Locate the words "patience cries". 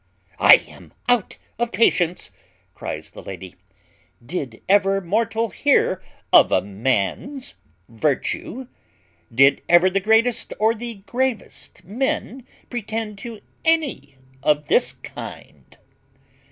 1.71-3.11